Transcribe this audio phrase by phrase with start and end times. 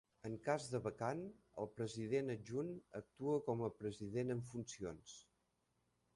[0.27, 1.19] En cas de vacant,
[1.63, 5.17] el President Adjunt actua com a President en funcions.